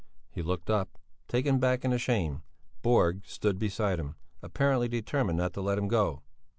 [0.31, 0.97] He looked up,
[1.27, 2.41] taken back and ashamed.
[2.81, 6.23] Borg stood beside him, apparently determined not to let him go.